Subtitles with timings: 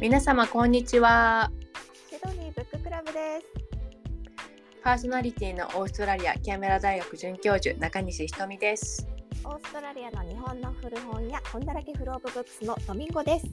[0.00, 1.50] 皆様こんにちは
[2.08, 3.46] シドニーブッククラブです。
[4.84, 9.08] パーソナリティのオーストラリアキャメラ大学准教授中西ひとみです
[9.44, 13.46] オーストラリアの日本の古本や本だらけフローブブックスのドミンゴです。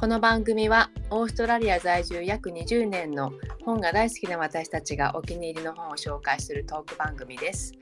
[0.00, 3.32] この番組はオーストラリア在住約20年の
[3.64, 7.72] 本が大好きな私たちがお気に入りの本を紹介するトーク番組です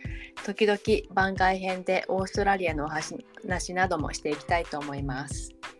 [0.44, 0.78] 時々
[1.14, 5.75] 番外編でオーストラリアのお話などもしていきたいと思いますはい、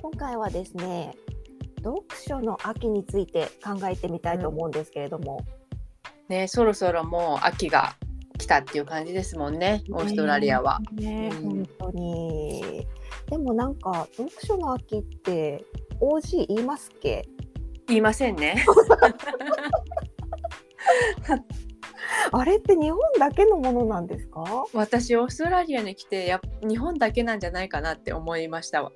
[0.00, 1.14] 今回はですね、
[1.82, 5.40] 読書の秋について考えてみたいと思うんですけれども、
[6.28, 7.94] ねそろそろもう秋が
[8.38, 12.86] 来たっていう感じですもんねオーストラリアは、ね、うん本当に。
[13.30, 15.64] でもなんか読書の秋って
[16.00, 17.26] OG 言いますっけ？
[17.88, 18.64] 言いませんね
[22.30, 24.44] あれって日本だけのものなんですか？
[24.74, 28.92] 私オーストラリアに来てやっ日本だけなんじゃないかなって思いましたわ。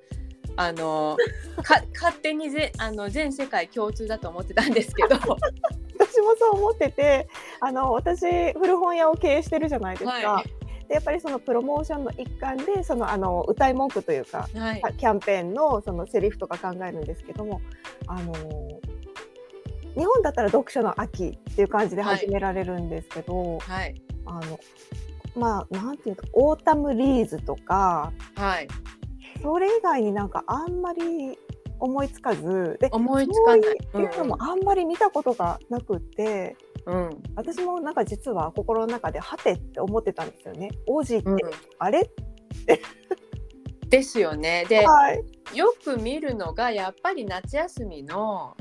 [0.55, 1.17] あの
[1.63, 7.27] か勝手にぜあの全世界共通だと思ってたんですけど、私もそう思ってて、
[7.59, 10.11] あの私古本屋を経営してるじゃないですか。
[10.11, 10.43] は
[10.87, 14.81] でやっぱりそのプロモーションの一環でそのあの歌い文句というか、はい。
[14.97, 17.61] キャンペーンのそのセリフとか考えるんですけども、
[18.07, 18.33] あの
[19.95, 24.01] 日本だったら読書の秋っていう感じで始められるんですけど、はい。
[24.25, 24.59] あの
[25.35, 28.67] まあなんていうか autumn reads とかはい
[29.43, 31.37] それ以外になんかあんまり
[31.79, 33.61] 思いつかずで思いつかない。
[33.91, 36.55] そういうのもあんまり見たことがなくって、
[36.85, 40.69] うんうん私もなんか実は心の中ではてって思ってたんですよね。
[40.87, 41.39] オージーって、うん
[41.79, 42.09] あれ？
[43.89, 44.65] ですよね。
[44.67, 45.23] ではい
[45.55, 48.57] よく見るのがやっぱり夏休みの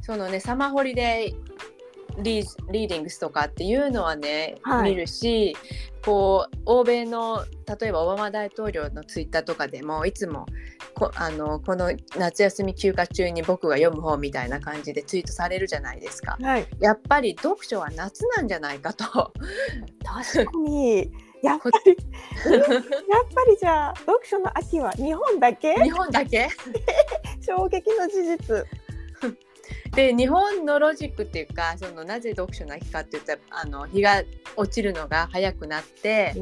[0.00, 5.56] そのね summer holiday reads readings とかっていうのはね、はい見るし
[6.04, 7.44] こう欧米の
[7.80, 10.46] 例えばオバマ大統領のツイッターとかでもいつも
[10.94, 16.38] こあのこの夏休み休暇中に僕が読む本みたいな感じでツイートされるじゃないですか。
[16.40, 19.04] はいやっぱり読書は夏なんじゃないかと。
[20.02, 21.10] 確かに
[21.42, 21.96] やっぱり
[22.52, 22.62] やっ
[23.34, 25.74] ぱりじゃあ読書の秋は日本だけ？
[25.74, 26.48] 日本だけ？
[27.46, 28.66] 衝撃の事実。
[29.94, 34.22] で日本のロジックっていうかそのなぜ読書の秋かって言ったらあの日が
[34.56, 36.34] 落ちるのが早くなって、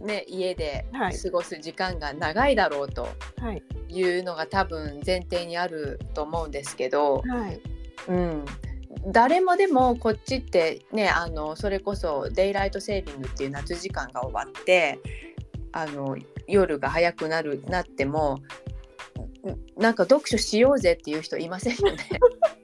[0.00, 1.18] ね、家ではい。
[1.18, 3.08] 過ごす時間が長いだろうと
[3.38, 3.62] はい。
[3.88, 7.60] いうのが多分前提にあると思うんですけど、はい。
[8.08, 8.44] うん、
[9.06, 14.98] 誰もでもこっちってねあのそれこそデイライトセービングっていう夏時間が終わって
[15.72, 18.40] あの夜が早くなるなっても
[19.46, 22.08] んなんか読書しようぜっていう人いませんよね。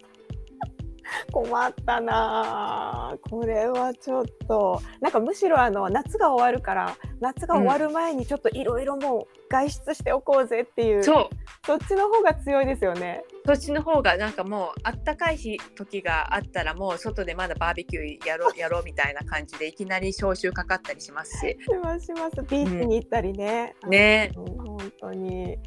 [1.37, 3.11] 困ったな。
[3.13, 4.81] あこれはちょっと。
[5.03, 11.37] なんかむしろあの夏が終わるから夏が終わる前にちょっといろいろもう外出しておこうぜっていう、そう。
[11.67, 13.23] そっちの方が強いですよね。
[13.45, 21.39] そっちの方がなんかもうあったかい日時があったらもう外でまだバーベキューやろう やろうみたいな感じでいきなり招集かかったりしますし。
[21.39, 22.37] しますします。
[22.45, 23.75] ビーチに行ったりね。
[23.83, 25.53] うん本当に。
[25.53, 25.59] い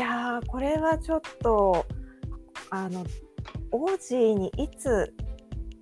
[0.00, 1.84] やーこれはちょっと
[2.70, 3.04] あの
[3.70, 5.14] オージーにいつ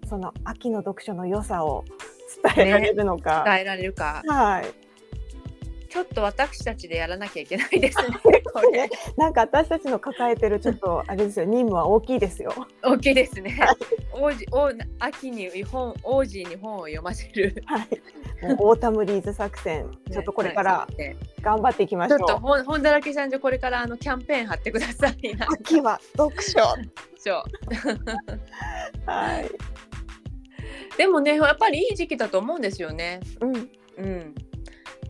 [0.09, 1.85] その秋の読書の良さを
[2.57, 3.43] 伝えられるのか。
[3.45, 4.23] 伝えられるか。
[4.27, 4.87] はい。
[5.89, 8.19] ちょっと私たちでやらなきゃいけないですね。
[8.53, 8.89] これ。
[9.17, 11.47] なんか私たちの抱えてるちょっと あれですよ。
[11.47, 12.53] 任務は大きいですよ。
[12.83, 13.59] 大きいですね。
[14.13, 17.63] 王子王秋に本オージーに本を読ませる。
[17.67, 17.89] はい。
[18.59, 20.87] autumn reads 作戦 ちょっとこれから
[21.41, 22.19] 頑張っていきましょう。
[22.19, 26.61] ちょっと本本だらけさんじゃこれからあのキャンペーン張ってくださいな 秋は読書。
[27.19, 27.43] そう
[29.07, 29.51] はい。
[30.97, 33.71] でもねやっぱりいい時期だと思うんですよねうん。
[33.99, 34.35] うん、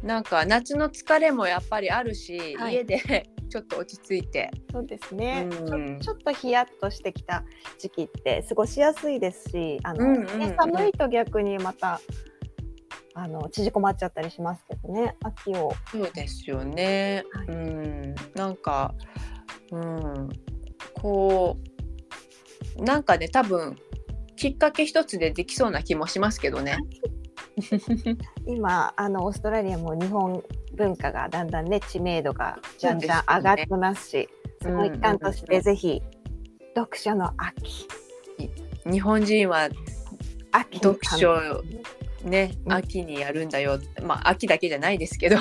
[0.02, 5.48] なんか夏の疲れもやっぱりあるし、はい家で ちょっと落ち着いて、そうですね。
[5.48, 7.44] うんちょちょっとヒヤッとしてきた
[7.78, 12.00] 時期って過ごしやすいですし、あの、うんうんうんね寒いと逆にまた
[13.18, 15.16] あの縮こまっちゃったりしますけどね。
[15.22, 15.72] 秋を。
[15.90, 17.46] そうですよね、はい。
[17.46, 18.94] うん、なんか、
[19.72, 20.28] うん、
[20.92, 21.56] こ
[22.78, 23.76] うなんかね多分
[24.36, 26.76] きっかけ一つでできそうな気もしますけどね。
[28.46, 30.42] 今あのオーストラリアも日本
[30.74, 34.28] 文化がだんだんね知名度がじゃんじゃん上がってますし、
[34.60, 36.02] その一環としてぜひ
[36.74, 37.88] 読書の秋。
[38.84, 39.70] 日本人は
[40.52, 40.80] 秋に。
[40.80, 41.62] 読書
[42.26, 42.72] ね、うん。
[42.72, 43.78] 秋にやるんだよ。
[44.02, 45.36] まあ秋だけじゃないですけど。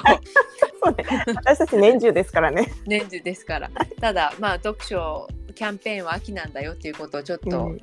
[1.35, 2.71] 私たち年中ですからね。
[2.85, 3.69] 年中ですから。
[3.99, 7.77] ただまあ読書キャンペーンは秋なんだよっていうことをちょっと、うん。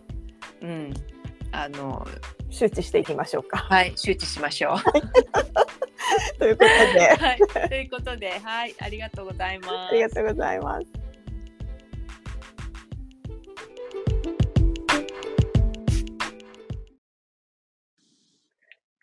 [0.62, 0.94] うん、
[1.50, 2.06] あの
[2.50, 3.58] 周知していきましょうか。
[3.58, 4.78] はい周知しましょう。
[6.38, 8.74] ということで、はい、ということではい。
[8.78, 9.70] ありがとうございます。
[9.70, 11.01] ありがとうございます。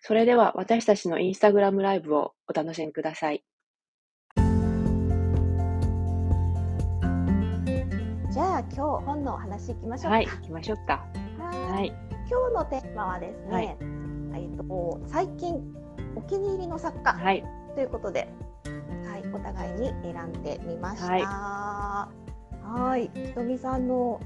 [0.10, 3.44] それでは私たちのインスタグラムライブをお楽しみください。
[4.36, 10.16] じゃあ今日本のお話いきましょうか。
[10.16, 11.06] はい、行きましょうか。
[11.38, 11.94] ははいい。
[12.28, 13.66] 今日のテーマはですね、はい
[14.42, 15.62] えっと最近
[16.16, 17.44] お気に入りの作家はい。
[17.76, 18.28] ということで、
[19.08, 21.06] はい、お互いに選んでみました。
[21.06, 22.20] はい
[22.64, 24.20] はい、ひとみさんの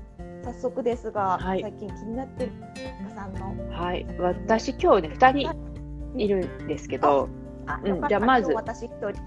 [0.46, 4.06] 早速ですが、はい最近気になってる作家さんの、はい。
[4.18, 5.73] 私今日ね、二人
[6.18, 7.30] いるんですけど、
[7.66, 8.54] あ、うんじゃあまず。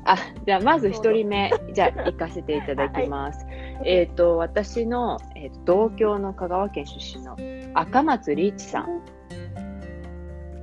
[0.04, 3.46] あ、じゃあまず一人目、じゃあ行かせていただきます。
[3.84, 7.36] えっ、と、私の、えーと同郷の香川県出身の
[7.74, 9.02] 赤松リーチさん。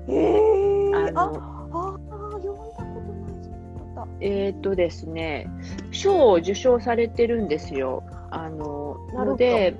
[0.07, 4.07] えー、ああ、のあ、読んだことない人だった。
[4.21, 5.49] えっ、とですね、
[5.91, 8.03] 賞を受賞されてるんですよ。
[8.29, 9.75] あの、なので、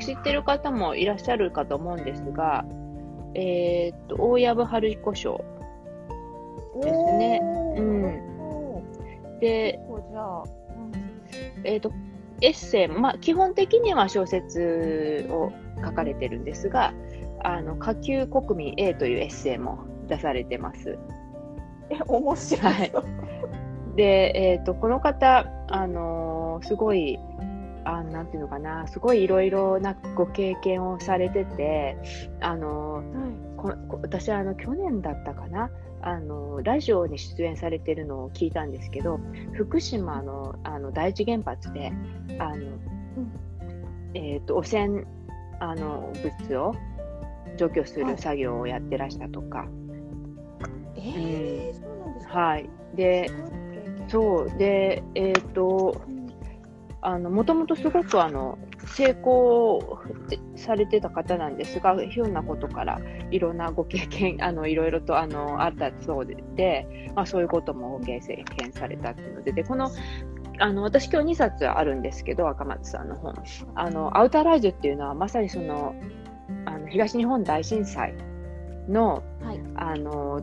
[0.00, 2.64] 知ってる方もいらっしゃるかと思うんですが、
[3.34, 5.44] えっ、と、大藪春彦賞。
[6.80, 7.40] ですね。
[7.76, 9.38] うん。
[9.40, 9.78] で、
[10.10, 10.44] じゃあ、
[11.64, 11.92] えっ、と、
[12.40, 15.52] エッセイ、まあ、基本的には小説を
[15.84, 16.92] 書かれてるんですが、
[17.42, 20.98] あの、下級国民 A というエッセイも出されてます。
[21.90, 22.74] え、面白い。
[23.96, 27.18] で、えっ、と、この方、あのーすごい、
[27.84, 31.96] あなんていうのかな、すごいいろいろなご経験をされてて、
[32.40, 35.70] あのーここ私はあの去年だったかな、
[36.00, 39.20] あのラジオに出演されてるのを聞いたんですけど、
[39.52, 41.92] 福島のあの第一原発で、
[42.38, 42.66] あの
[44.14, 45.04] えっ、と汚染
[45.60, 46.74] あの物を
[47.56, 49.66] 除去すはいる作業をやってらしたとか、
[50.96, 52.38] えー、そうなんですか？
[52.38, 52.70] はい。
[52.94, 53.30] で、
[54.08, 54.58] そう。
[54.58, 56.00] で、えっ、と、
[57.00, 59.98] あの、もともとすごくあの、成功
[60.56, 63.00] されてた方なんですが、ひょんなことから
[63.30, 69.90] いろんなご経験、 あの、いろいろとあの、あったそうで、まあそういうこともご経験されたっていうので、で、この、
[70.60, 73.34] あの、私今日2冊あるんですけど、赤松さんの本。
[73.74, 75.94] あの、アウターライズっていうのはまさにその、
[76.64, 78.14] あの、東日本大震災
[78.88, 79.60] の、はい。
[79.76, 80.40] あの、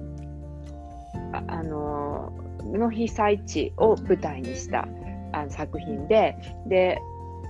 [1.34, 2.32] ああの、
[2.64, 4.88] の被災地を舞台にした
[5.34, 6.38] あの作品で、
[6.68, 7.02] で、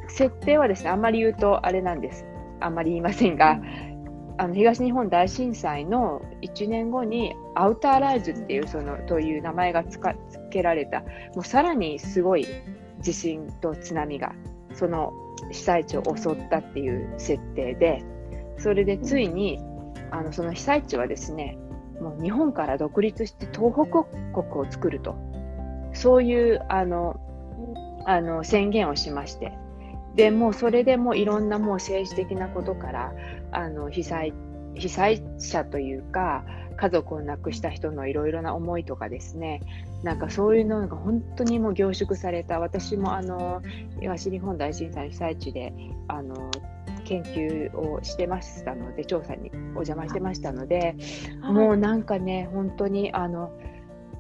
[0.10, 2.25] 設定はですね、あんまり言うとあれなんです。
[2.60, 3.60] あんまり言いませんが、
[4.38, 11.07] あの東日本大震災の1年後にアウターライズっていうそのという名前がつか付けられたも
[11.38, 12.46] うさらにすごい
[13.00, 14.34] 地震と津波が
[14.74, 15.13] その
[15.52, 18.04] 被災地を襲ったっていう設定で
[18.57, 19.57] それでついに
[20.12, 21.57] あのその被災地はですね
[22.02, 24.04] もう日本から独立して東北
[24.44, 25.16] 国を作ると。
[25.96, 27.19] そういうあの
[28.06, 29.57] あの宣言をしまして
[30.15, 33.13] でもうそれでもういろんなもう政治的なことから
[33.51, 34.33] あの被災
[34.75, 36.44] 被災者というか
[36.77, 39.62] 家族を亡くした人のいろいろな思いとかですね。
[40.03, 42.59] なんかそういうのが本当にもう凝縮された。
[42.59, 43.62] 私もあの
[44.01, 45.73] 東日本大震災の被災地で
[46.09, 46.51] あの
[47.06, 50.95] 研究をしてましたので調査にお邪魔してましたので
[51.44, 53.51] もうなんかね本当にあの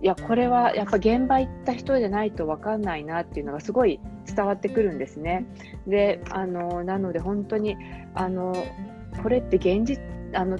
[0.01, 5.45] いやこれはやっぱ現場行った人じゃないと分かんないなっていうのがすごい伝わってくるんですね。
[5.87, 7.77] であのなので本当に
[8.13, 8.53] あの
[9.21, 10.01] これって現実
[10.33, 10.59] あの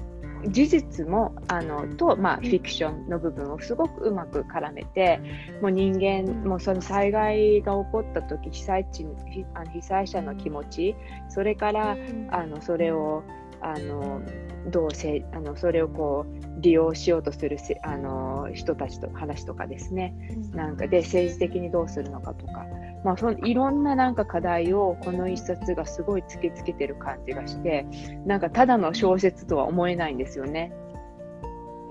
[0.50, 5.20] 事実もあのと、まあ、フィクションの部分をすごくうまく絡めて
[5.62, 10.96] もう人間もうその災害が起こった時被災地被あの被災者の気持ち
[11.30, 11.98] それから
[12.30, 13.24] あのそれを
[13.66, 14.22] あの
[14.68, 20.14] どうせあのそれをこう利用しようとするせあの人たちと話とかですね。
[20.54, 22.66] なんかで政治的にどうするのかとか、
[23.04, 27.88] まあ、そのいろんななんか課題をこの一冊がすごい突きつけてる感じがして
[28.26, 30.72] なんかただの小説とは思えないんですよね。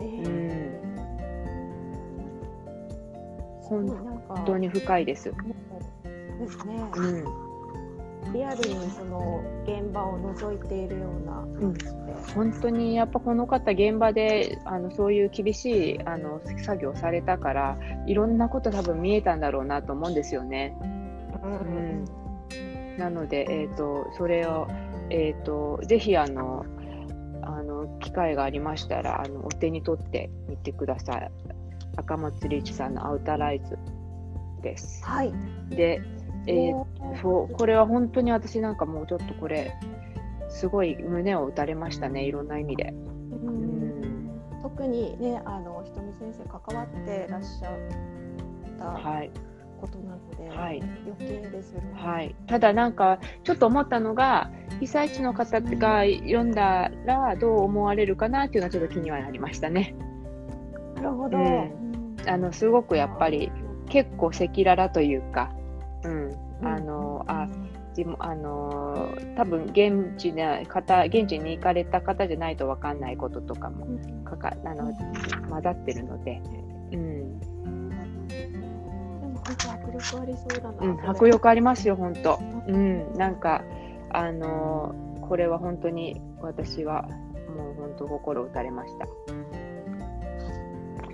[0.01, 0.79] えうーん、
[3.63, 5.25] 本当に深いです。
[5.31, 6.75] ですね。
[6.97, 7.44] うん
[8.33, 11.93] リアルにその現場を覗いているような感じで。
[12.35, 20.77] 本当にやっぱこの方現場であのそういう厳しいあの作業されたからいろんなこと多分見えたんだろうなと思うんですよね。
[21.43, 22.05] うん
[22.99, 24.69] なので、えー、とそれを、
[25.11, 26.65] えー、とぜひあの
[27.43, 31.31] あの機会がありましたらあのお手に取ってみてください。
[31.97, 33.79] 赤松リーチさんのアウターライズ
[34.63, 35.05] です。
[35.05, 35.33] はい。
[35.71, 36.03] で、
[36.47, 36.85] えー
[37.23, 39.73] そうこれは本当に私なんかもうちょっとこれ
[40.49, 42.95] すごい胸を打たれましたねいろんな意味で。
[44.63, 47.75] 特にね、あのひとみ先生関わってらっしゃっ
[48.79, 49.31] たはい。
[49.79, 50.83] ことなので、はい。
[51.07, 51.93] 余計ですよね。
[51.95, 59.95] はい、ただなんかちょっと思ったのが被災地の方が読んだらどう思われるかなっていうのはちょっと気にはなりましたね。
[60.97, 61.37] うるほど。
[61.37, 62.17] うん。
[62.27, 63.53] あのすごくやっぱり
[63.91, 65.53] 結構赤裸々というか、
[66.05, 67.49] うん、あのあ
[68.19, 73.87] あの多分現地な方現地に行かれた方じゃないと分かんないこととかも
[74.25, 74.93] かかあの
[75.49, 76.43] 混ざってるので、
[76.93, 77.39] うん。
[77.39, 77.47] で
[79.29, 80.79] も本当迫力ありそうだな。
[80.81, 83.63] うん、迫力ありますよ本当、うん、なんか
[84.11, 84.95] あの
[85.29, 87.03] これは本当に私は
[87.57, 89.07] もう本当心打たれました。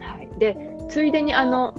[0.02, 0.56] はい、で
[0.88, 1.74] ついでにあの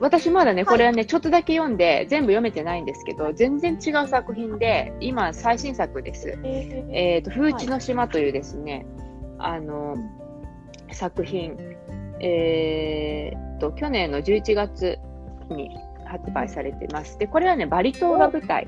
[0.00, 6.38] 私まだね、これはね、ちょっとだけ読んで、全部読めてないんですけど、全然違う作品で、今、最新作です。
[6.42, 8.86] えーえっ、と、風知の島というですね、
[9.38, 9.96] あの、
[10.92, 11.56] 作品、
[12.20, 14.98] えー、と、去年の11月
[15.50, 15.70] に
[16.06, 17.18] 発売されてます。
[17.18, 18.66] で、これはね、バリ島が舞台。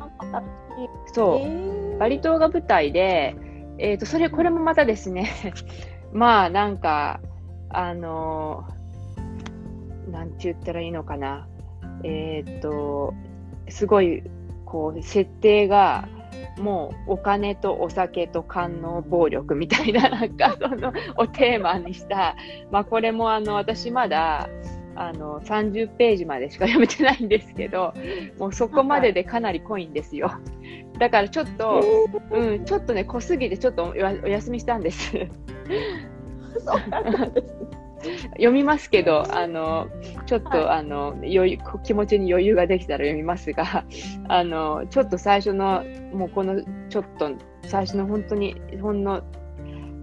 [1.12, 1.98] そう。
[1.98, 3.36] バリ島が舞台で、
[3.78, 5.30] えっ、と、それ、これもまたですね、
[6.12, 7.20] まあ、なんか、
[7.68, 8.64] あの
[10.10, 11.46] なんて言ったらいいのかな。
[12.04, 13.14] えっ、と、
[13.68, 14.22] すごい、
[14.64, 16.08] こう、設定が、
[16.58, 22.36] もうお金とお酒と官能暴力みたいな、 なんかその、をテーマにした、
[22.70, 24.48] まあこれもあの、私まだ、
[24.94, 27.92] あの、30ページまでしか読めてないんですけど、
[28.38, 30.30] もうそこまででかなり濃いんですよ。
[30.98, 31.82] だからちょっと、
[32.30, 33.94] うん、ちょっとね、濃すぎてちょっとお
[34.28, 34.78] 休みした。
[34.78, 35.12] んです
[38.32, 39.88] 読みますけど、あの、
[40.26, 40.68] ちょっと、はい。
[40.78, 43.84] あの、余裕、気持ちに余裕ができたら読みますが、
[44.28, 47.30] あの、ちょっと最初の、もうこの、ちょっと、
[47.62, 49.22] 最初の本当に、ほんの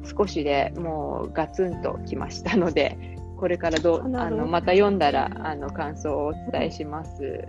[0.03, 2.97] 少しでもうガツンときましたので、
[3.37, 7.47] これからどう、あの、また読んだら、あの、感想をお伝えします。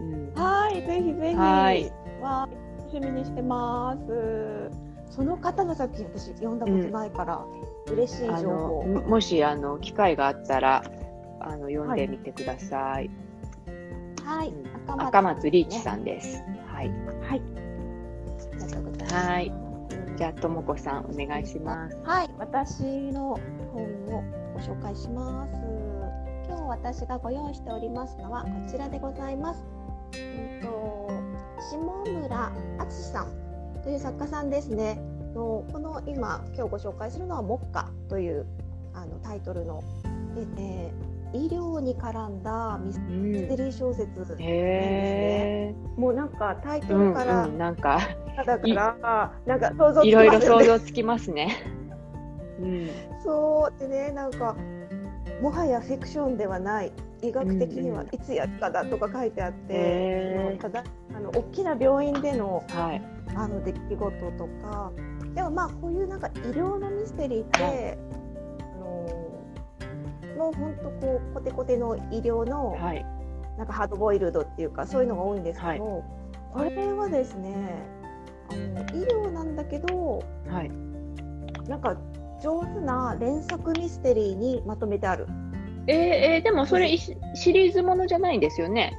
[0.00, 0.32] うん。
[0.34, 1.34] はい、ぜひぜひ。
[1.36, 1.92] はい。
[2.20, 2.48] わあ
[2.90, 4.70] 楽しみにしてます。
[5.10, 7.44] その方の作品、私読んだことないから、
[7.92, 8.84] 嬉しいあ情報。
[8.84, 10.82] のももしあの機会があったら
[11.40, 13.10] あの読んでみてください。
[14.24, 16.42] はいうん、赤松リーチさんです。
[16.72, 16.88] はい。
[17.22, 17.42] はい。
[18.52, 19.14] ありがとうございます。
[19.14, 19.52] はい。
[20.16, 21.96] じゃあともこさんお願いします。
[22.04, 23.40] はい、私の
[23.72, 25.52] 本をご紹介します。
[26.46, 29.64] 今日私がご用意しておりますのはこちらでございます。
[30.12, 30.16] う
[30.58, 31.10] んと
[31.70, 33.32] 下村敦さん
[33.82, 35.00] という作家さんですね。
[35.40, 38.46] のこの今今日ご紹介するのは目下という
[38.92, 39.82] あのタイトルの
[40.34, 43.32] で、えー医療に絡んだミスうん。
[43.32, 44.44] テリー小説なんですね。
[44.44, 45.74] へえ。
[45.96, 48.00] もうなんかタイトうんルから、うん、なんか
[48.44, 51.56] だからなんか想像ついろいろ想像つきますね。
[52.58, 52.88] うん。
[53.22, 54.56] そうでねなんか
[55.40, 56.92] もはやフィクションではない
[57.22, 60.82] 医学的にはうんいつやっただとか書いてあって、へーただ
[61.14, 63.20] あの大きな病院でのはい。
[63.36, 64.92] あの出来事とか
[65.34, 67.98] でもまあこういうなんか医療のミステリーって、はい
[68.62, 68.90] あの
[70.36, 73.04] もう本当こうコテコテの医療のはい。
[73.58, 75.80] なんかハードボイルドっていうかそういうのが多いんですけど、はい
[76.52, 77.54] これはですね
[78.50, 80.70] あの医療なんだけどはい。
[81.68, 81.96] なんか
[82.42, 85.26] 上手な連作ミステリーにまとめてある。
[85.86, 87.16] えー、えーでもそれシ
[87.52, 88.96] リーズものじゃないんですよね？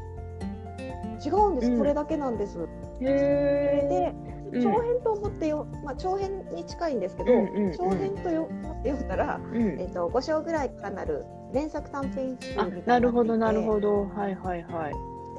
[1.25, 2.59] 違うんです、うんこれだけなんです。
[3.01, 7.77] へで、うん長編と思ってよ、まあ長編に近いんですけど、うんうんうん。
[7.77, 9.79] 長編とよ思って読んだら、うん。
[9.79, 13.63] えっ、と5章ぐらいからなる連作短編集みなるほどなるど。
[13.63, 14.05] ほど。
[14.09, 14.93] はいはいはい。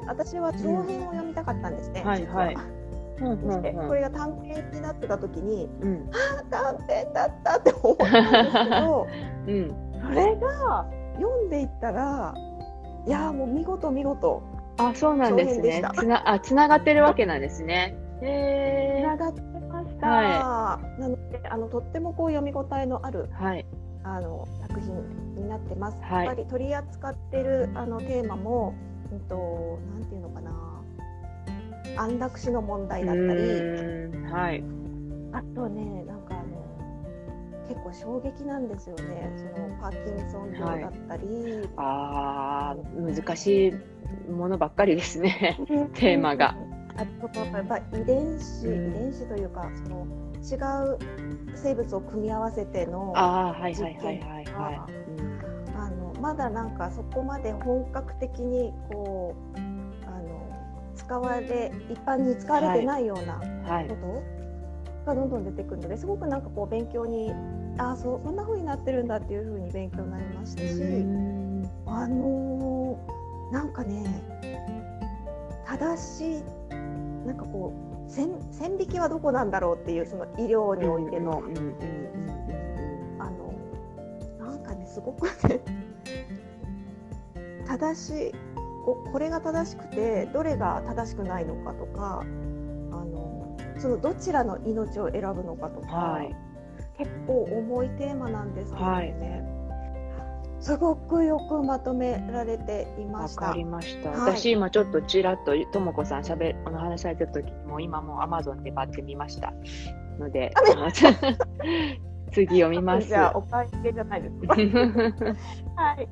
[0.06, 2.02] 私は長編を読みたかったんですね。
[2.02, 2.50] はい実は。
[2.50, 6.10] いうんそしてうんこれが短編になってた時に、うん。
[6.12, 9.06] あ短編だったって思ったんですけど、
[9.46, 9.92] うん。
[10.02, 12.34] それが読んでいったら、
[13.06, 14.42] いやーもう見事見事
[14.78, 15.82] あそうなんですね。
[15.94, 17.96] つなあつながってるわけなんですね。
[17.96, 20.06] へえつながってました。
[20.06, 23.66] はなのであのとってもこう読み応えのあるはい。
[24.04, 25.98] あの作品になってます。
[26.02, 26.26] はい。
[26.26, 28.74] やっぱり取り扱ってるあのテーマも、
[29.12, 30.82] うんとなんていうのかな、
[31.96, 33.26] 安楽死の問題だったり、
[34.32, 34.64] はい。
[35.32, 36.62] あとねなんかあの
[37.68, 39.32] 結構衝撃なんですよね。
[39.36, 45.60] そのパーキンソン病だったり、あー難しいものばっかりですね。
[45.94, 46.56] テーマが。
[46.96, 48.90] あとやっぱ遺伝子、うん。
[48.90, 50.06] 遺伝子というかその
[50.42, 50.56] 違
[50.94, 50.98] う
[51.54, 54.86] 生物を組み合わせてのああはいはいはいはいは
[55.76, 59.58] あのまだなんかそこまで本格的にこう
[60.06, 63.34] あの使われ一般に使われてないような
[63.88, 63.94] こ
[65.04, 67.32] とがどんどん出てくるのですごくなんかこう勉強に
[67.78, 70.82] あそうそんな風になってるんだっていう風に勉強になりましたし、
[71.86, 74.02] あのーなんかね
[75.66, 76.42] 正しい
[77.26, 77.72] なんかこ
[78.08, 81.42] う線線引きはどこなんだろうっていうその医療においての、
[83.18, 83.54] あの
[84.38, 85.60] なんかねすごくね
[87.66, 88.32] 正しい
[88.84, 96.34] ここれが正しくてどれが正しくないのかとかあのそのどちらの命を選ぶのかとか、はい。
[96.98, 99.51] 結構重いテーマなんですけどね、はい
[100.62, 103.48] すごくよくまとめられていまわした。
[103.48, 104.10] かりました。
[104.10, 109.52] はい私今ちょっとちらっとともこさんしゃべお話しされてた時もう今もうアマゾンでバッて見ました
[110.20, 110.52] ので、
[112.30, 113.08] 次読みます。
[113.08, 114.54] じゃあお買い上げじゃないですか。
[115.82, 116.08] はい。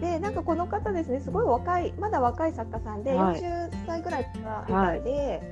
[0.00, 5.42] でなんかこの方ですねすごい若いまだ若い作家さんで、はい40歳ぐらいかみたいで、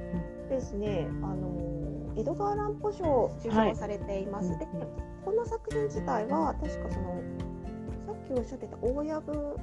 [0.49, 4.49] ですねあの江戸川乱歩賞を受賞されています。
[4.49, 4.67] はいで
[5.23, 7.21] この作品自体は確かその
[8.07, 9.57] さっきおっしゃってた大藪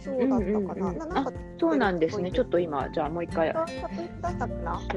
[0.00, 0.40] 賞だったかな。
[0.40, 2.30] うんうんうんななんかそうなんですね。
[2.32, 3.52] ちょっと今じゃあもう一回。
[3.52, 3.64] 調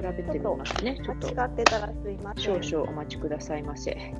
[0.02, 1.00] べてみますね。
[1.04, 2.64] ちょっと間違ってたらすいません。
[2.64, 4.14] 少々お待ちくださいませ。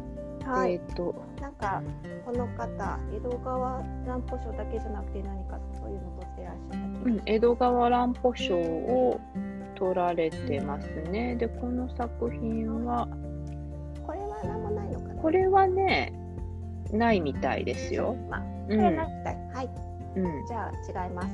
[0.44, 0.74] はい。
[0.74, 1.82] えっ、となんか
[2.26, 6.78] この方江戸川乱歩賞だけじゃなくて何かそういうの取ってらっした。
[6.78, 9.20] うん江戸川乱歩賞を
[9.76, 11.36] 取られてますね。
[11.36, 13.08] でこの作品は
[14.06, 15.22] これは何もないのかな。
[15.22, 16.14] これはね
[16.92, 18.16] ないみたいですよ。
[18.30, 19.38] まあ、こうんれはないみたい。
[19.54, 19.70] はい。
[20.16, 20.46] うん。
[20.48, 21.30] じゃあ違 います。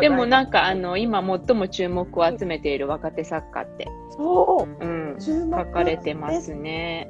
[0.00, 7.08] でもなんかあの今最も注目を集めている若手作家って、そううん、書かれてまですね。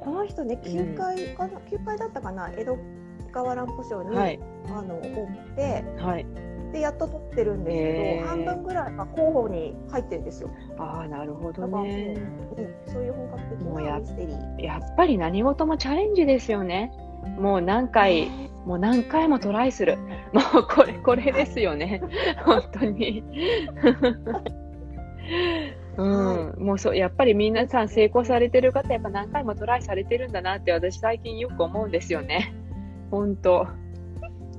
[0.00, 2.50] この人ね9回かな、9回だったかな？
[2.56, 2.76] 江戸
[3.32, 6.26] 川乱歩賞に、はいあの追ってはい。
[6.72, 10.50] でやっと取ってるんですけど、半分ぐらいが候補に入ってるんですよ。
[10.78, 12.14] ああなるほどね。
[12.56, 14.62] うん、そういう本格的なミステリー。
[14.62, 16.92] やっぱり何事もチャレンジですよね。
[17.38, 18.30] もう何回
[18.64, 19.98] もう何回もトライする。
[20.32, 22.02] もうこれこれですよね。
[22.44, 23.24] 本当に。
[25.96, 32.54] うん、もうそうやっぱり皆さん成功されてる方やっぱ何回もトライされてるんだなって私最近よく思うんですよね。
[33.10, 33.66] 本当。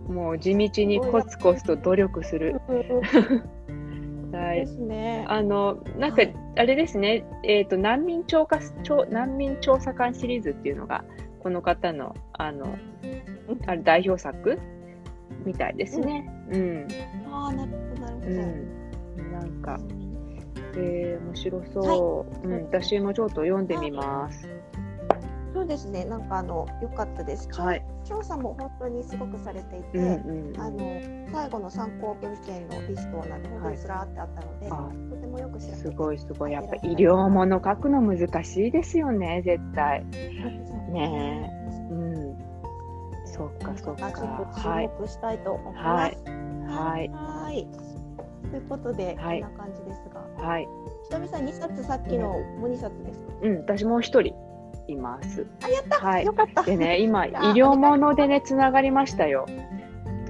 [0.08, 2.62] もう地道にコツコツと努力する。
[4.32, 4.60] はい。
[4.62, 5.26] ですね。
[5.28, 11.04] あのなんかはいあれですね、えっ、と難民調査調難民調査官シリーズっていうのが
[11.40, 12.78] この方のあの
[13.68, 14.60] あれ代表作？
[15.46, 16.30] みたいですね。
[16.52, 16.88] うん、
[17.32, 18.28] ああなるほどなるほど。
[18.28, 19.80] うん、なんか、
[20.76, 22.64] えー、面白そう、うん。
[22.66, 24.48] 私もちょっと読んでみます。
[25.54, 26.06] そうですね。
[26.06, 27.50] なんかあの良かったです。
[27.60, 27.86] はい。
[28.06, 30.06] 調査も本当にすごくされていて、うん
[30.50, 30.78] うんあの
[31.32, 36.52] 最後の参考文献のリストなんて本当にずらーってあったので、あとてもよく知られてすごいすごい。
[36.52, 40.06] やっぱ医療もの書くの難しいですよね、絶対。
[40.92, 41.94] ねえ。
[41.94, 42.38] うん。
[43.26, 44.12] そっかそっか。
[44.12, 44.90] ちょっとはい。
[44.90, 46.16] 注目したいと思います。
[46.24, 47.68] はいはいはい
[48.52, 50.68] ということで、はいこんな感じですが、はい。
[51.04, 53.34] ひとみさん2冊さっきのもう2冊ですか？
[53.44, 54.34] うん、私もう一人
[54.92, 55.46] います。
[55.64, 56.64] あやった、はいよかった。
[56.64, 59.46] でね、今、 医や療ものでね、つながりましたよ。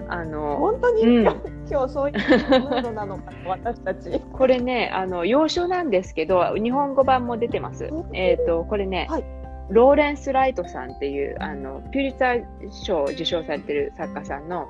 [0.07, 1.25] あの、本当に、うん
[1.71, 4.19] 今日そういうムードなのかな私たち。
[4.33, 7.89] これね、あの、洋書なんですけど、日本語版も出てます。
[8.11, 9.23] えっ、と、これね、はい
[9.69, 14.67] ローレンス・ライトさんっていう、あの、ピュリツァー賞を受賞されてる作家さんの、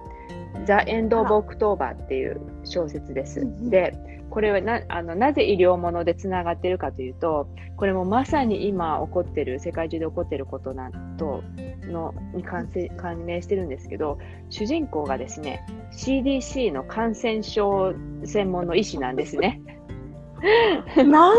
[0.65, 2.39] The End of October っていう
[2.71, 3.41] 小説です。
[3.41, 3.93] うんうんで、
[4.31, 11.43] これはなあのなぜ医療ものでつながってるかというと、これもまさに今起こってる、世界中で起こってることなんと
[11.85, 14.17] のに関せ関連してるんですけど、
[14.49, 19.61] 主人公がですね、CDC の感染症専門の医師なんですね。
[20.95, 21.35] なん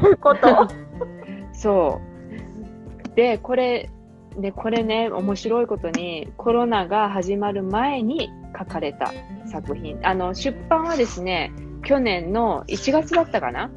[0.00, 0.68] ということ？
[1.52, 2.00] そ
[3.12, 3.16] う。
[3.16, 3.88] で、これ、
[4.38, 9.12] で、これね、面白いことに、コロナが始まる前に書かれた
[9.46, 9.98] 作品。
[10.02, 13.70] あの、出版はですね、去年の1月だったかな？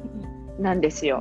[0.58, 1.20] なんですよ。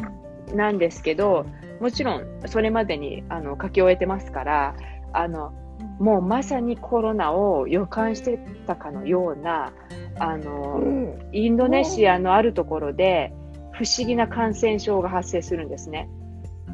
[0.53, 1.45] なんですけど、
[1.79, 4.75] もちろん、それまでにあの書き終えてますから、
[5.13, 5.53] あの、
[5.99, 9.73] もうまさにコロナを予感してたかのような、
[10.19, 13.33] あの、うんインドネシアのあるところで
[13.73, 16.09] 不思議な感染症が発生するんですね。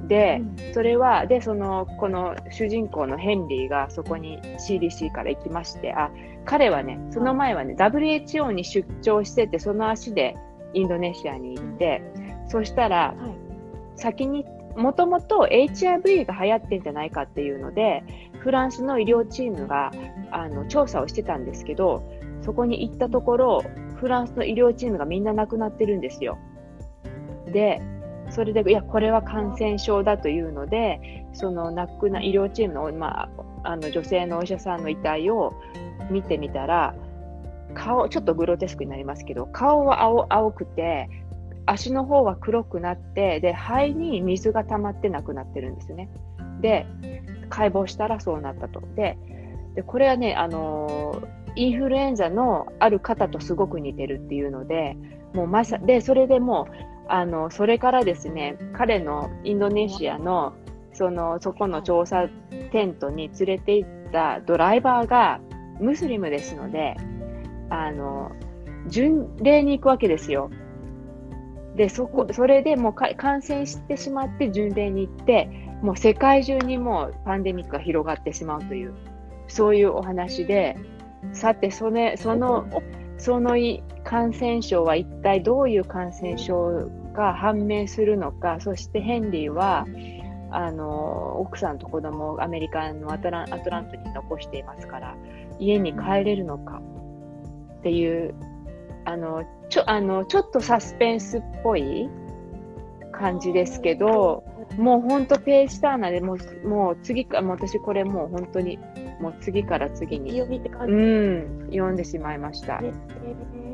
[0.07, 0.41] で、
[0.73, 6.11] それは、で、その、この主人公のヘンリーがそこに CDC から行きまして、あ、
[6.45, 10.35] 彼はね、その前はね、WHO に出張してて、その足で
[10.73, 12.01] インドネシアに行って、
[12.47, 13.43] そしたら、はい
[13.95, 18.03] 先に、もともと HIV が流行ってんじゃないかっていうので、
[18.39, 19.91] フランスの医療チームが
[20.31, 22.03] あの調査をしてたんですけど、
[22.41, 23.63] そこに行ったところ、
[23.95, 26.37] フランスの医療チームがみんな亡くなってるんですよ。
[27.51, 27.81] で、
[28.33, 33.29] それで、いや、これは感染症だというので、その亡くな、医療チームの、まあ、
[33.63, 35.53] あの女性のお医者さんの遺体を
[36.09, 36.95] 見てみたら、
[37.73, 41.09] 顔、ちょっとグロテスクになりますけど、顔は青青くて、
[41.65, 46.09] 足の方は黒くなって、で、肺に水が溜まってなくなってるんですね。
[46.59, 46.87] で、
[47.49, 48.81] 解剖したらそうなったと。
[48.95, 49.17] で、
[49.75, 51.21] でこれはね、あの
[51.55, 54.97] インフルエンザのある方とすごく似てるっていうので、
[55.33, 60.53] もうまさでそれでもうあのそれからですね、彼のインドネシアの
[60.93, 62.27] そのそこの調査
[62.71, 65.39] テントに連れて行ったドライバーが
[65.79, 66.95] ムスリムですので、
[67.69, 68.31] あの
[68.87, 70.49] 巡礼に行くわけですよ。
[71.75, 75.49] で、そこ、それでもう感染してしまって巡礼に行って、
[75.81, 78.93] もう世界中にもうパンデミックが広がってしまうという、
[79.47, 80.77] そういうお話で、
[81.31, 82.67] さて、それ、その、
[83.17, 83.55] その
[84.03, 89.85] 感染症は一体どういう感染症が判明するのか、そしてヘンリーは、
[90.51, 95.15] あの、奥さんと子供をアメリカのアトランアトラントに残していますから、
[95.59, 96.81] 家に帰れるのか
[97.79, 98.33] っていう
[99.05, 102.09] あのちょあのちょっとサスペンスっぽい
[103.11, 104.43] 感じですけど、
[104.77, 108.79] もう本当ページターナでもうもう次か、もう私これもう本当に
[109.23, 112.81] もう次から次に、うん、読んでしまいました。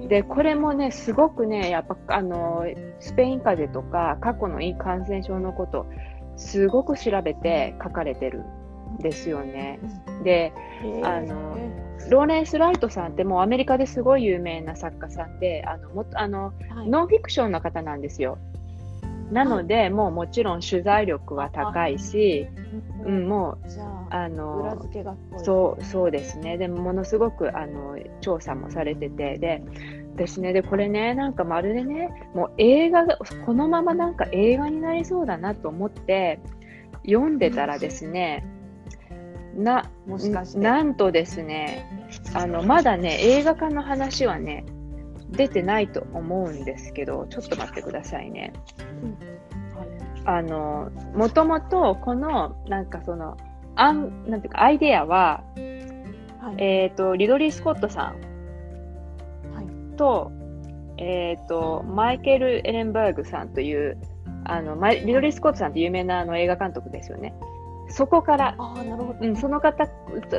[0.07, 2.65] で、これもね、すごくね、やっぱあの
[2.99, 5.87] スペイン風邪とか過去のいい感染症のこと、
[6.35, 8.43] すごく調べて書かれてる
[8.91, 9.79] んですよね。
[10.23, 10.53] で、
[11.03, 11.57] あの、
[12.11, 18.37] ローレンス・ライトさんってもうアメリカですごい有名な作家さんで、あのもあの、はい、ノンフィクションの方なんですよ。
[19.31, 22.47] なので、はい、もうもちろん取材力は高いし、
[23.05, 23.57] うん、もう、
[24.09, 24.89] あの、
[25.37, 26.57] そう、そうですね。
[26.57, 29.63] でも、ものすごく、あの、調査もされてて、で、
[30.15, 36.39] ですね、で、これね、なんかまるでね、もう映画が、このままなんか映画になりそうだなと思って、
[37.05, 38.45] 読んでたらですね、
[39.55, 40.59] な、もしかして。
[40.59, 44.65] なんとですね、あの、まだね、映画化の話はね、
[45.31, 48.53] 出てないと思うんですけど、ちょっと待ってくださいね。
[49.03, 49.17] うん、
[50.29, 53.37] あの、もともと、この、なんかその、
[53.75, 55.43] あん、なんていうか、アイデアは、
[56.41, 58.29] はい、えっ、ー、と、リドリー・スコットさん
[59.95, 60.31] と、は
[60.97, 63.97] い、えっ、ー、と、マイケル・エレンバーグさんという、
[64.45, 67.35] あの、リドリー・スコットさんって有名なあの映画監督ですよね。
[67.89, 69.87] そこから、あなるほどうん、その方、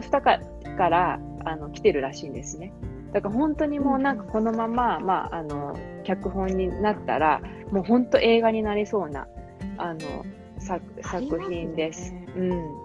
[0.00, 2.72] 二からあの来てるらしいんですね。
[3.12, 9.26] だから本当にもうなんかこのまま、うん、まあ、あの、脚本になったら、もう本当映画になりそうな、
[9.78, 10.00] あの、
[10.58, 12.12] 作作品です。
[12.12, 12.80] ね、うん。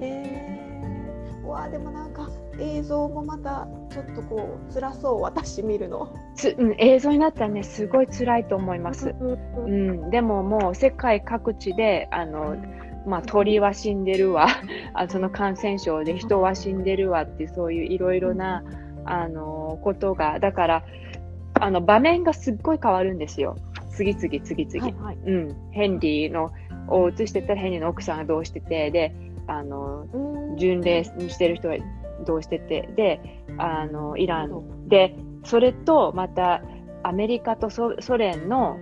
[0.00, 5.22] えー、わあでもなんか映像もまたちょっとこう辛そう。
[5.22, 6.12] 私見るの。
[6.34, 12.56] つ、うん、映像になったらねすごい辛いと思います、うん、でももう世界各地であの
[13.06, 14.48] まあ、鳥は死んでるわ。
[14.92, 18.62] あその感染症で人は死んでるわってそういういろいろな
[19.10, 20.84] あのことがだから
[21.54, 23.56] あの場面がすっごい変わるんですよ。
[23.90, 26.52] 次々次々、はいはい、うん、ヘンリーの
[26.88, 29.14] を映してたらヘンリーの奥さんがどうしててで
[29.46, 30.06] あの
[30.56, 31.76] 巡礼にしてる人は
[32.26, 34.88] どうしててであのイラン。
[34.88, 36.62] でそれとまた
[37.02, 38.78] アメリカとソ連の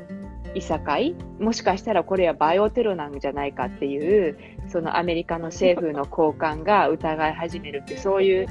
[0.54, 4.38] いさかいもしかしたらこれはバイオテロなんじゃないかっていう
[4.76, 8.46] そのアメリカの政府の高官が疑い始めるってそういう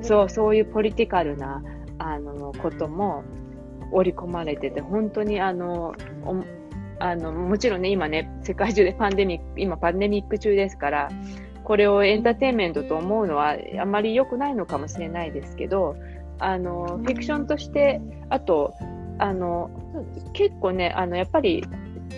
[0.00, 1.62] そうそういうポリティカルな
[1.98, 3.24] あのことも
[3.92, 5.94] 織り込まれてて本当にあの
[6.98, 11.10] あのもちろんね今ね世界中でパンデミック今パンデミック中ですから
[11.62, 15.94] これをエンターテインメントと思うのはあまり良くないのかもしれないですけど
[16.38, 18.72] あのフィクションとしてあと
[19.18, 19.68] あの
[20.32, 21.62] 結構ねあのやっぱり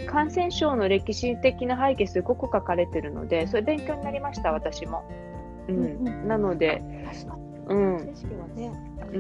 [0.07, 5.05] 感染症の歴史的な背景すごく書かれてるのでそれ勉強になりました私も。
[5.69, 6.83] うん、なので、
[7.67, 7.97] うん、
[9.13, 9.19] う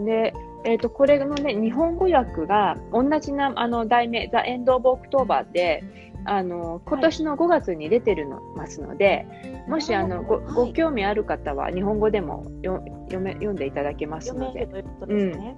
[0.00, 0.32] ん、で、
[0.64, 5.84] えーと、これのね日本語訳が同じなあの題名「The End of October で」
[6.26, 9.26] あの今年の5月に出てるの、ますので、
[9.68, 14.66] もしあのごご興味ある方は日本語でもよ読め読んでいただけますので。
[15.06, 15.56] うん。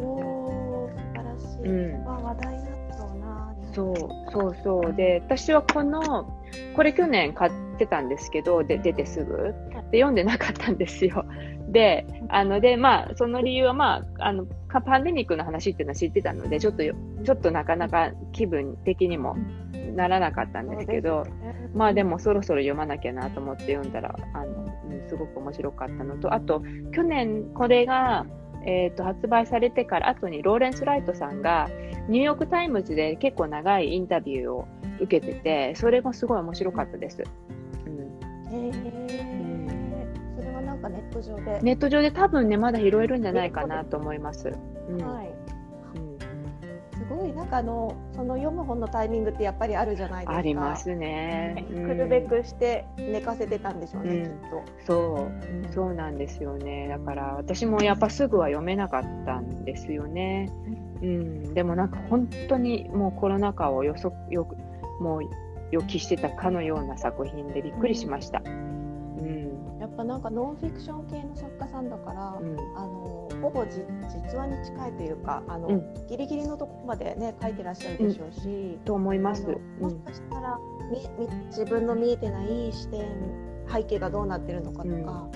[0.00, 2.63] お素晴らしい、うん、話題
[3.74, 3.96] そう
[4.32, 4.94] そうそう。
[4.94, 6.40] で私はこの
[6.76, 9.54] これ去年買ってたんですけどで出てすぐ。
[9.90, 11.24] で読んでなかったんですよ。
[11.68, 19.36] であのでまあその理由はまああのパンデミックの話っていうのは知ってたのでちょっとちょっとなかなか気分的にも
[19.94, 28.26] ならなかったんですけど、ね、まあでもそろそろ読まなきゃなと思って読んだらあの、うん、すごく面白かったのとあと去年これが
[28.66, 31.68] えーと、発売されてから後にローレンス・ライトさんが
[32.08, 34.68] ニューヨーク・タイムズで結構長いインタビューを
[35.00, 37.22] 受けててそれもすごい面白かったです。
[37.86, 38.72] うん、
[40.36, 41.60] それはなんかネット上で。
[41.62, 44.52] ネット上で多分ねまだ拾えるんじゃないかなと思います。
[44.88, 45.53] うん、はい、す
[47.14, 50.36] ごいなんかあのその読む本のタイミングってやっぱりあるじゃないですか。
[50.36, 50.96] ありますね。
[50.96, 54.62] ねうんくるべくして寝かせてたんでしょうね、うんきっと。
[54.86, 55.28] そ
[55.70, 56.88] う、そうなんですよね。
[56.88, 60.50] だから私もやっぱすぐは読めなかったんですよね。
[61.02, 64.56] うん、でもなんか本当にもうコロナ禍を予測よく
[65.00, 65.22] もう
[65.70, 68.42] 予期してたかのような作品でびっくりしました。
[68.46, 79.42] うん、やっぱなんかノンフィクション系の作家さんだから、うん、あのほぼじ実話に近いというかあの、うんギリギリのとこまでね書いてらっしゃるでしょうし、と思います。
[79.80, 80.58] もしうん、かしたら
[80.90, 83.06] みみ自分の見えてない視点
[83.70, 85.30] 背景がどうなってるのかとか、うんあの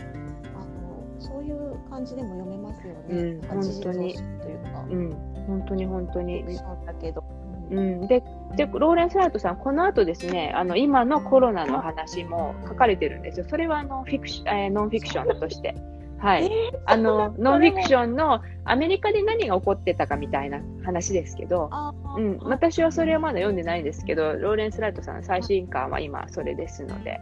[1.19, 3.03] そういう感じでも読めますよね。
[3.09, 5.11] うん本当に知るというか、うん、
[5.47, 6.45] 本当に本当フに
[6.87, 7.25] だけど。
[7.71, 8.23] うん、で
[8.57, 13.47] でローレンス・ライトさん、この後ですね、あの今のコロナの話も書かれてるんですよ。
[13.49, 15.75] それはあのフィクシ、えーノンフィクションとして。
[16.19, 16.51] はい、
[16.85, 21.71] あのノンフィクションのアメリカで何が起こってたかみたいな話ですけど、
[22.17, 27.21] うん、私はそれはまだ読んでないんですけど、ローレンス・ライトさんの最新刊は今それですので、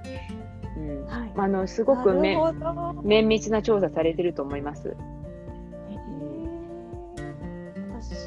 [0.76, 1.32] うん、はい。
[1.36, 2.36] あのすごくなめ
[3.22, 4.96] 綿密な調査されてると思います。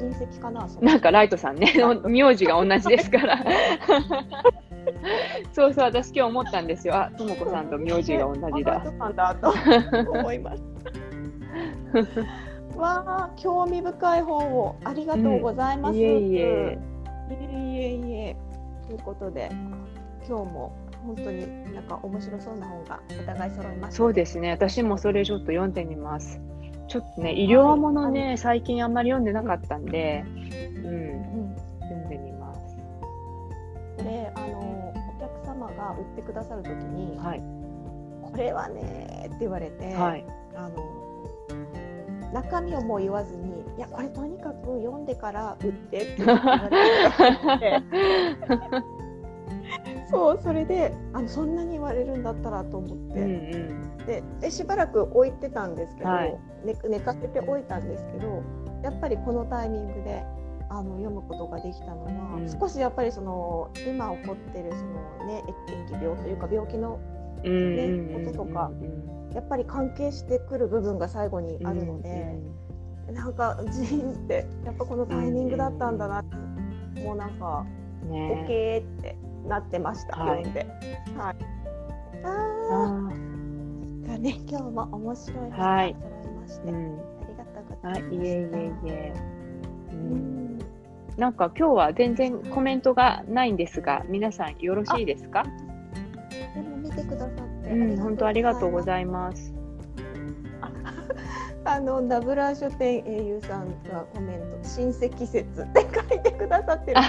[0.00, 0.68] 親戚かな。
[0.80, 1.74] なんかライトさんね、
[2.06, 3.44] 名字が同じですから。
[5.52, 6.94] そうそう、私今日思ったんですよ。
[6.94, 8.84] あ、ともこさんと名字が同じだあ。
[8.84, 9.54] そうなんだと
[10.10, 10.62] 思います。
[12.76, 15.98] わあ、興味深い本をありがとうございます。
[15.98, 16.78] いえいえ。
[17.30, 18.36] いえいえいえ。
[18.86, 19.50] ということで、
[20.26, 20.72] 今日も
[21.04, 23.96] 本当になんか面白そうな本がお互い揃いました。
[23.96, 26.40] そうですね、私もそれちょっと読んでみます。
[26.88, 30.24] ちょっとね、医療ものね、最近あんまり読んでなかったんで、
[30.84, 31.29] うん、
[36.00, 37.42] 売ってくださるときに、はい、
[38.22, 41.00] これはねって言われて、はい、あの
[42.32, 47.82] 中身をもう言わずに、いやこれとにかく読んでから売ってって言われて
[50.10, 56.38] そうそれであのそんなに言われるんだったらと思っうんて、うん、ででしばらく置いてたんですけど、はい。
[56.64, 58.42] 寝寝かせておいたんですけど
[58.82, 60.24] やっぱりこのタイミングで
[60.70, 66.98] あの読むことができたのは、うん少しやっぱりその今起こってるその、ね、疫病というか病気の
[67.42, 72.36] うんうんうん、こととかうんやっぱり関係してくる部分が最後にあるので。
[73.12, 76.24] なんかジーンってやっぱこのタイミングだったんだなっ
[76.94, 77.66] て、もうなんか
[78.04, 79.16] ねッケーって
[79.48, 80.60] なってました、はい読んで。
[81.18, 81.36] はい。
[82.22, 82.28] あ
[82.70, 88.24] あーじゃあね今日も面白い本がはいまして、ーうん、ありがとうござはいい、ました。
[88.24, 89.12] いえいえいえ。
[89.90, 90.39] ううんん
[91.16, 95.44] なんか今日は全然コメントがないんですが、皆さんよろしいですか？
[96.54, 97.30] でも見てくださっ
[97.62, 99.54] て、うん、本当ありがとうごいざいます。
[101.62, 106.98] あのダブラー書店英雄さんがコメント親戚説って書いてくださってる。
[106.98, 107.04] あ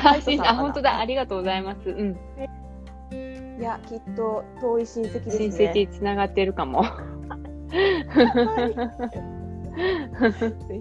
[0.56, 1.90] 本当だ、ありがとうございます。
[1.90, 2.18] うん、
[3.60, 5.50] いやきっと遠い親戚ですね。
[5.52, 6.84] 親戚つながってるかも。
[7.72, 7.80] ぜ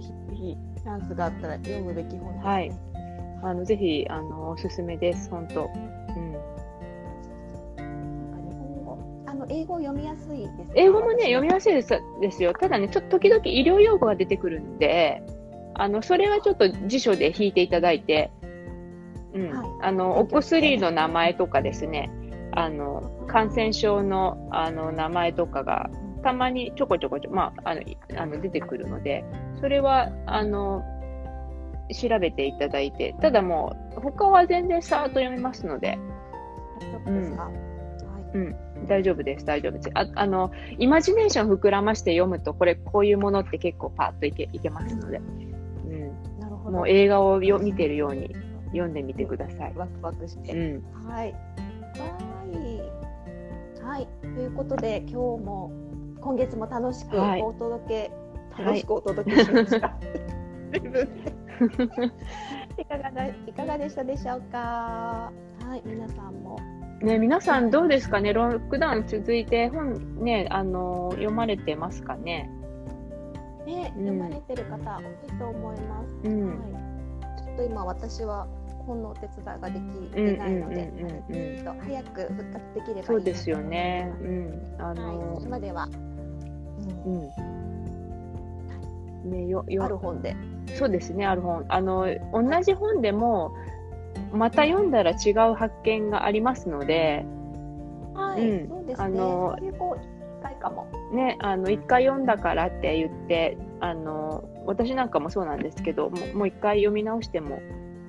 [0.01, 2.51] ひぜひチャンスがあったら読むべき本です、ね。
[2.51, 2.90] はい
[3.43, 5.71] あのぜひあのおすすめです、本当。
[9.53, 10.65] 英語読みやすいですか？
[10.77, 11.89] 英語もね読みややすいです
[12.21, 12.53] ですよ。
[12.53, 15.25] ただね、ちょっと時々医療用語が出てくるんで、
[15.75, 18.31] あのそれはちょっと辞書で引いていただいて、
[19.35, 22.13] うん、はいあのお薬の名前とかですね、
[22.53, 25.91] あの感染症のあの名前とかが
[26.23, 29.25] たまにちょこちょこちょ、まあ、あのいあの出てくるので、
[29.61, 30.85] それはあの
[31.95, 35.99] 調べていただいて、ただもう他は全然さーっと読めますので、
[37.07, 37.45] ですか？
[37.45, 38.87] はい。
[38.87, 39.91] 大丈夫です、大丈夫です。
[39.95, 45.21] ああの、イマジネーション膨らまして読むと、これ、こういうものって結構パッといけいけますので、
[46.39, 46.87] なるほど。
[46.87, 48.35] 映画をよ見てるように
[48.67, 49.73] 読んでみてください。
[49.77, 50.53] ワクワクして。
[50.53, 51.33] うん、はい。
[51.33, 51.37] は
[53.83, 53.83] い。
[53.83, 54.09] はい。
[54.23, 55.73] ということで今日も
[56.21, 59.95] 今月も楽しくはいお届け、はい楽しくお届けしました。
[60.73, 60.99] 自分で
[62.83, 65.33] いかがだいかがでしたでしょうか？
[65.67, 65.83] はい。
[65.85, 66.59] 皆さんも。
[67.03, 72.51] ね、皆さんどうですかね、ロックダウン続いて本ね、あの読まれてますかね？
[73.67, 76.15] ね、うん読まれてる方多いと思います。
[76.25, 76.59] うんはい。
[77.45, 78.47] ちょっと今私は
[78.87, 79.81] 本のお手伝いができ
[80.15, 84.13] てないので、うんうんうん早く復活できればいいそうですよね。
[84.21, 85.89] うん、あはい、のそれ、までは、
[87.05, 87.29] ううん。
[89.31, 90.37] ね、よ、よ、んある本で。
[90.75, 91.65] そうですね、ある本。
[91.69, 93.53] あの、同じ本でも、
[94.33, 97.25] また読んだら違う発見がありますので、
[98.15, 99.05] はい、うんそうですね。
[99.05, 100.87] あのそういうこう機会かも。
[101.13, 107.61] ね、あの、一回読んだからって言って、あの、私なんかもそうなんですけど、もう一回読み直しても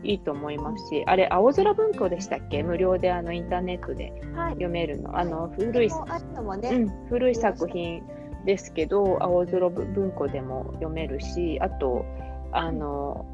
[0.03, 2.63] いいと思いますし、あれ、青空文庫でしたっけ？
[2.63, 4.53] 無料であのインターネットではい。
[4.53, 5.17] 読めるの。
[5.17, 8.03] あの、古い、もあるのもね、うん、古い作品
[8.45, 12.06] ですけど、青空文庫でも読めるし、あと、
[12.51, 13.25] あの、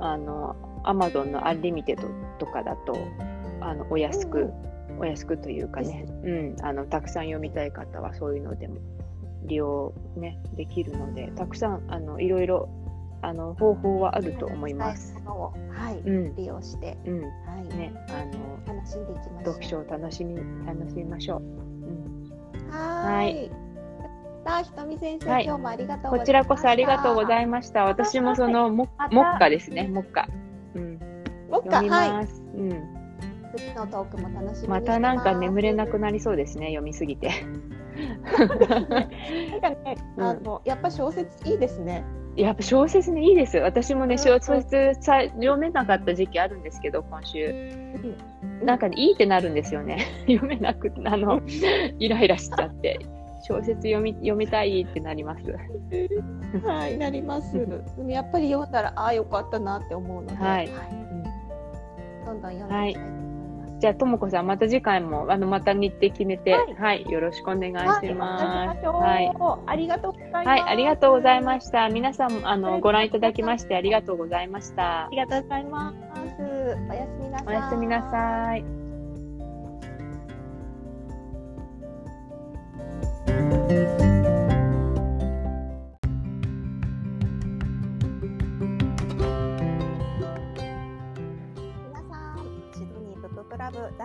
[0.00, 2.96] あの、アマゾンの Unlimited とかだと、
[3.60, 4.70] あの、お安く、うん
[5.00, 8.76] お安くというかね、うん、あの、たくさん読みたい方はそういうのでも
[9.44, 12.68] 利用ね、できるので、たくさん、あの、いろいろ、
[13.22, 15.16] あの、方法はあると思います。
[15.24, 17.28] はい、うん、利用して、うん、は
[17.72, 19.54] い、ね、あの、楽しんでいきましょう。
[19.54, 21.40] 読書を楽しみ、楽しみましょう。
[21.40, 22.19] うん
[22.70, 23.50] はい。
[24.44, 26.18] さあ、ひとみ先生、はい今日もありがとうございました。
[26.18, 27.84] こちらこそありがとうございました。
[27.84, 30.28] 私もその、もまた目下ですね、目下。
[30.74, 30.98] うん、
[31.50, 32.58] もっか、はい。
[32.58, 33.00] うん。
[33.56, 37.30] 次のトークも楽しみまたなんか眠れなくななりそうですね、読みすぎて。
[38.38, 42.04] なんかね、 うんあの、やっぱ小説いいですね。
[42.36, 43.58] やっぱ小説ね、いいです。
[43.58, 47.48] 私もね、うん小説さ読めなかった時期あるんですけど、今週。
[48.62, 50.06] なんかね、いいってなるんですよね。
[50.28, 51.40] 読めなく、あの、
[51.98, 52.98] イライラしちゃって。
[53.42, 55.56] 小説読み読みたいってなります。
[56.62, 57.58] はい、なります。
[57.96, 60.68] でもやっぱり読んだら、ああ、よかったなって思うので、はい
[62.26, 63.19] どんどん読んでいきたいと思います。
[63.80, 68.38] じゃあ、ともこさん、また次回も、あの、また日程決めて、ははい、よろしくお願いはいしま
[68.76, 68.86] す。
[68.86, 69.32] はい。
[69.66, 70.48] ありがとうございます。
[70.48, 71.88] はい、ありがとうございましした。
[71.88, 75.08] 皆さん、あの、ご覧いただきましてありがとうございましたあ。
[75.10, 75.96] りがとうございます。
[76.90, 77.46] おやすみなさい。
[77.46, 78.56] おやすみなさ
[83.76, 83.79] い。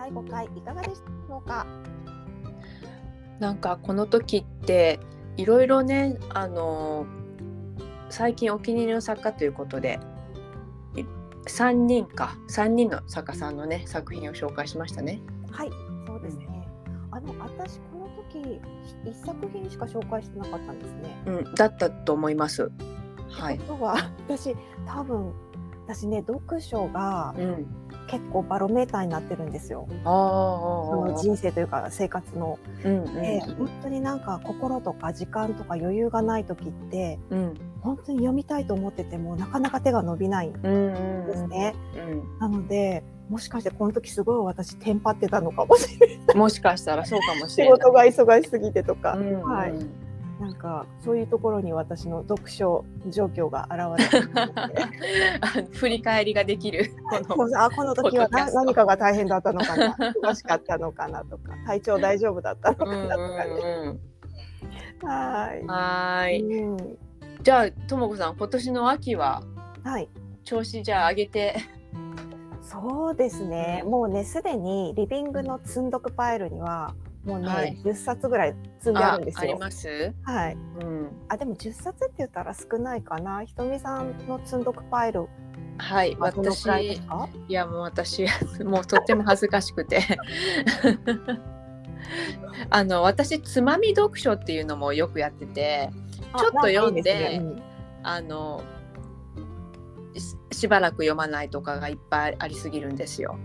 [0.06, 1.66] 第5回いかがでしたでしょうか？
[3.40, 5.00] なんかこの時って
[5.36, 7.06] いろいろねあの
[8.08, 9.98] 最近お気に入りの作家ということで
[10.94, 11.02] い
[11.48, 15.20] 3人か3人の作家さんのね作品を紹介しましたね。
[15.50, 15.70] はい、
[16.06, 16.68] そうですね。
[17.10, 18.60] あの、私この時
[19.04, 21.22] 一作品しか紹介してなかったんですね。
[21.26, 22.70] うん、だったと思います。
[23.28, 24.54] はいは私
[24.86, 25.32] 多分
[25.86, 27.66] 私ね読書がうん。
[28.06, 29.86] 結構バロメーターになってるんですよ。
[30.04, 32.58] その人生というか生活の。
[32.84, 41.74] うんで、本当になんか心とか時間とか余裕がない時ってうん本当に読みたいと思っててもなかなか手が伸びないんうんうんですね。
[41.96, 46.36] うんなのでもしかしてこの時すごい私テンパってたのかもしれない。
[46.36, 47.78] もしかしたらそうかもし仕れない。
[47.78, 49.72] 事が忙しすぎてとか、うんうんはい、
[50.40, 56.90] なんかそういうところに私の読書状況が現れて 振り返りができる。
[57.28, 64.00] このあこの時は何かが大変だったのかな忙しかったのかなとか 体調大丈夫だったのかなとかね。
[65.02, 66.64] うんはいはーい。
[66.64, 66.98] うん
[67.42, 69.42] じゃあともこさん今年の秋は
[69.84, 70.08] はい
[70.44, 71.56] 調子じゃあ上げて。
[72.60, 76.96] そうですねもうねすでにリビングの積んどくパイルには
[77.26, 79.58] もうね、はい10冊ぐらい積んであるんですありよ。
[79.58, 80.14] ます？
[80.22, 81.10] はい、うん。
[81.28, 83.44] あでも10冊って言ったら少ないかな？
[83.44, 85.26] ひとみさんの積んどくパイル
[85.78, 86.16] はい。
[86.20, 87.00] 私い
[87.52, 88.24] やもう私
[88.64, 90.00] もうとっても恥ずかしくて
[92.70, 95.90] あの私つまみ読書っていうのもよくやってて
[96.32, 97.40] あちょっと読んで
[98.02, 98.62] あの
[100.16, 103.36] ししばらく読まないとかがいっぱいありすぎるんですよ。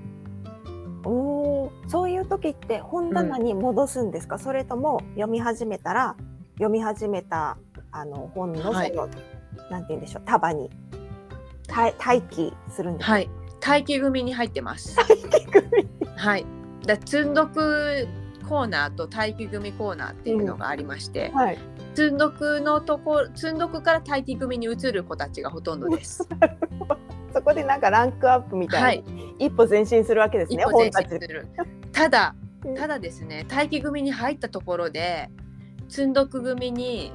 [1.06, 6.16] うんおーそういう時って本棚に戻すんですか、それとも読み始めたら
[6.56, 7.58] 読み始めた
[7.92, 8.94] あの本のその、はい
[9.70, 10.70] なんて言うんでしょう束に
[11.70, 13.14] 待待機するんですか？
[13.14, 13.30] はい。
[13.66, 14.96] 待機組に入ってます。
[16.18, 16.46] はい。
[16.86, 18.08] だ積んどく
[18.48, 21.58] コーナーと待機組コーナーっていうのがありまして、はい
[21.94, 26.28] 積んどくのとこ積んどくから待機組に移る子たちがほとんどです。
[27.34, 31.10] そこでなんかランクアップみたはいいに一歩前進するわけですね、本たち。
[31.92, 35.30] ただうんただですね待機組に入ったところで
[35.90, 37.12] 積んどく組に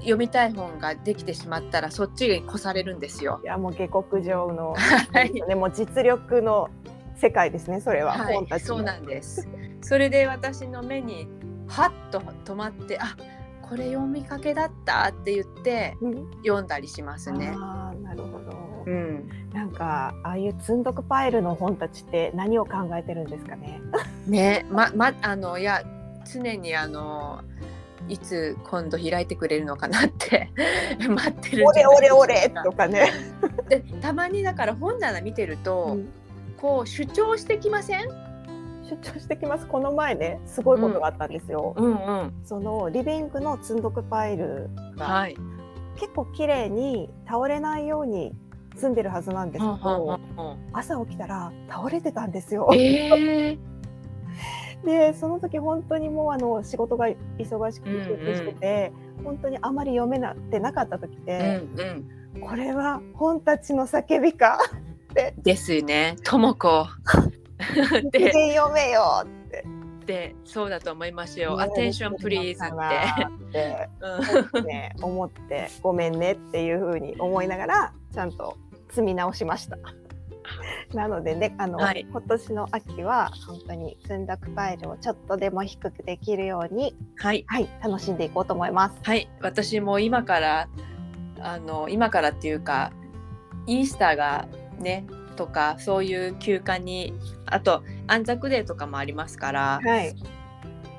[0.00, 3.46] 読みたい本ができてしまったらそっちに越されるんですよい。
[3.46, 6.68] やもう下克上の、はいね、もう実力の
[7.14, 9.48] 世界ですねそれは、はい、本たちのそうなんです。
[9.80, 11.28] それで私の目に
[11.68, 13.16] はっと止まってあ
[13.62, 17.54] これ読みかけだったって言ってうん読んだりしますね。
[17.56, 18.41] あーなるほど、
[18.86, 23.80] うん、なんかああいう積んどくパイルの本たちって何を考えてるんですかね？
[24.26, 24.66] ね。
[24.70, 25.82] ままあのいや
[26.32, 27.42] 常にあの
[28.08, 30.50] いつ今度開いてくれるのかなって
[31.08, 33.12] 待ってるんオレオじゃないでしょうレオレかとかね、
[33.68, 36.08] でたまにだから本棚見てると、うん。
[36.58, 38.08] こう主張してきません？
[38.88, 39.66] 出張してきます。
[39.66, 42.34] この前ねすごいことがあったんですよ、うんうん。
[42.44, 45.36] そのリビングの積んどくパイルがはい。
[45.96, 48.32] 結構綺麗に倒れないように
[48.76, 50.20] 住んでるはずなんですけど
[50.72, 52.68] 朝起きたら倒れてたんですよ。
[52.74, 53.58] えー、
[54.84, 57.06] でその時本当にもうあの仕事が
[57.38, 58.92] 忙しくてうんうん集中してて、
[59.24, 61.70] 本当にあまり読めなってなかった時っうんて、
[62.34, 62.40] うん。
[62.40, 64.58] これは本たちの叫びか？
[65.42, 66.16] ですよね。
[66.24, 66.86] ともこ。
[68.02, 69.26] 一 で見読めよっ
[70.12, 70.28] て。
[70.28, 71.56] でそうだと思いますよ。
[71.56, 74.62] 言われて attention る please のかなって。
[74.62, 78.58] ね、思ってごめんねっていうふうに思いながらちゃんと
[78.90, 79.78] 積み直しました。
[80.92, 88.96] なのでねあの、はい今年の秋は本当に積んだくパイルをちょっとでも低くできるように、はいはい、楽しんでいこうと思います。
[89.02, 90.68] はい私も今から
[91.40, 92.92] あの今からっていうか
[93.66, 94.46] イースターが
[94.78, 95.06] ね
[95.36, 97.14] とかそういう休暇に
[97.46, 97.82] あと
[98.12, 99.80] アンザクデーとかもありますから。
[99.82, 100.14] はい、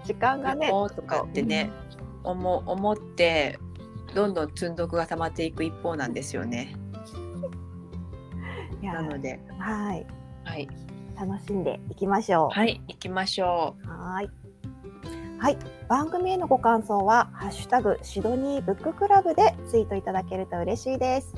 [0.04, 1.72] 時間がねとかってね、
[2.24, 3.60] 思思って
[4.16, 6.76] どんどん積んどくが溜まっていく一方なんですよね。
[8.82, 10.06] なので、はい
[10.44, 10.68] はい、
[11.16, 12.50] 楽しんでいきましょう。
[12.50, 14.30] はい、行きましょはい。
[15.38, 15.58] はい、
[15.88, 21.36] 番組へのご感想はハッシュタグシドニーブッククラブでツイートいただけると嬉しいです。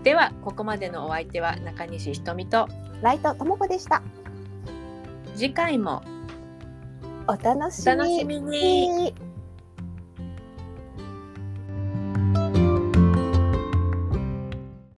[0.00, 0.04] う。
[0.04, 2.68] では、ここまでのお相手は中西ひとみと、
[3.02, 4.00] ライトともこでした。
[5.34, 6.02] 次回も
[7.26, 7.84] お楽し。
[8.24, 9.14] みに。